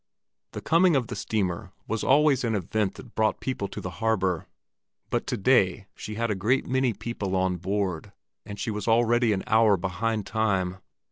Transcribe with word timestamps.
The 0.53 0.61
coming 0.61 0.95
of 0.95 1.09
the 1.09 1.15
steamer 1.15 1.73
was 1.87 2.03
always 2.03 2.43
an 2.43 2.55
event 2.55 2.95
that 2.95 3.13
brought 3.13 3.39
people 3.39 3.67
to 3.67 3.79
the 3.79 3.91
harbor; 4.01 4.47
but 5.11 5.27
to 5.27 5.37
day 5.37 5.85
she 5.93 6.15
had 6.15 6.31
a 6.31 6.33
great 6.33 6.65
many 6.65 6.91
people 6.91 7.35
on 7.35 7.57
board, 7.57 8.11
and 8.43 8.59
she 8.59 8.71
was 8.71 8.87
already 8.87 9.31
an 9.31 9.43
hour 9.45 9.77
behind 9.77 10.25
time. 10.25 10.77